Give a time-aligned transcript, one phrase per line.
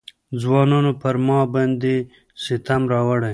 [0.41, 1.93] ځوانانو پر ما باندې
[2.43, 3.29] ستم راوړی.